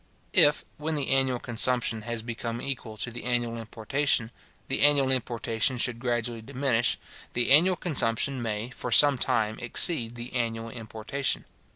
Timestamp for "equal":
2.59-2.97